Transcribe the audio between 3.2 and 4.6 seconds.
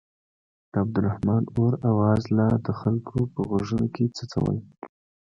په غوږونو کې څڅول.